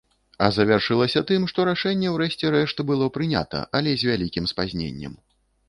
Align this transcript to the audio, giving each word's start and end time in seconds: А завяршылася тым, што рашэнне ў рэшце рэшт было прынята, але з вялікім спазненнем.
А 0.43 0.45
завяршылася 0.55 1.21
тым, 1.31 1.45
што 1.51 1.65
рашэнне 1.69 2.07
ў 2.13 2.15
рэшце 2.23 2.53
рэшт 2.57 2.77
было 2.89 3.11
прынята, 3.21 3.63
але 3.81 3.95
з 4.01 4.13
вялікім 4.13 4.51
спазненнем. 4.57 5.13